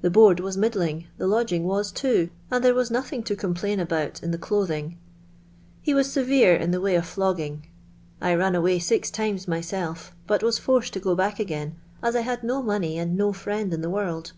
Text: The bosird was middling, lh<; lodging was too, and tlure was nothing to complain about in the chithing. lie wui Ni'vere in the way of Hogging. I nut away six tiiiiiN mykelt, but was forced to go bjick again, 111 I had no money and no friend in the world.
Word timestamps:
The 0.00 0.08
bosird 0.08 0.40
was 0.40 0.56
middling, 0.56 1.08
lh<; 1.18 1.28
lodging 1.28 1.64
was 1.64 1.92
too, 1.92 2.30
and 2.50 2.64
tlure 2.64 2.74
was 2.74 2.90
nothing 2.90 3.22
to 3.24 3.36
complain 3.36 3.78
about 3.78 4.22
in 4.22 4.30
the 4.30 4.38
chithing. 4.38 4.96
lie 5.86 5.92
wui 5.92 6.04
Ni'vere 6.16 6.56
in 6.56 6.70
the 6.70 6.80
way 6.80 6.94
of 6.94 7.04
Hogging. 7.16 7.66
I 8.18 8.34
nut 8.34 8.54
away 8.54 8.78
six 8.78 9.10
tiiiiiN 9.10 9.46
mykelt, 9.46 10.12
but 10.26 10.42
was 10.42 10.56
forced 10.58 10.94
to 10.94 11.00
go 11.00 11.14
bjick 11.14 11.38
again, 11.38 11.76
111 12.00 12.16
I 12.18 12.22
had 12.22 12.42
no 12.42 12.62
money 12.62 12.96
and 12.96 13.14
no 13.18 13.34
friend 13.34 13.74
in 13.74 13.82
the 13.82 13.90
world. 13.90 14.32